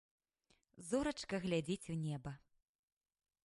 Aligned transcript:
Зорачка 0.87 1.35
глядзіць 1.45 1.89
у 1.97 2.01
неба. 2.09 2.31